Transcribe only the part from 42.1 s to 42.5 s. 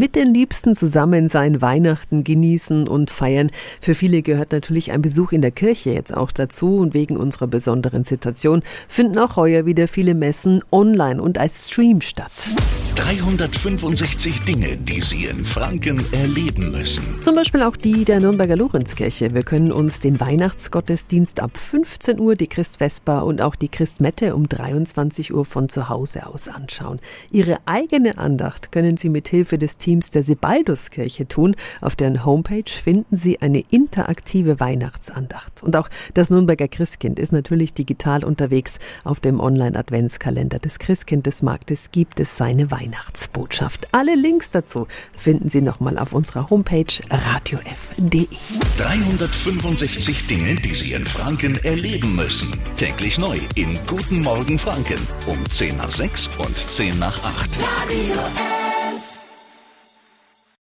es